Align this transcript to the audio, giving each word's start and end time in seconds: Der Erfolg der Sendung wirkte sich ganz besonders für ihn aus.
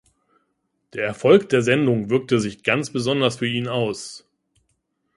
Der 0.93 1.05
Erfolg 1.05 1.49
der 1.49 1.61
Sendung 1.61 2.09
wirkte 2.09 2.39
sich 2.39 2.63
ganz 2.63 2.89
besonders 2.91 3.35
für 3.35 3.45
ihn 3.45 3.67
aus. 3.67 4.27